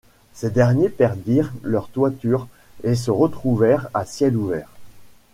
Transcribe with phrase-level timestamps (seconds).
[0.33, 2.47] Ces derniers perdirent leur toiture
[2.83, 4.69] et se retrouvèrent à ciel ouvert.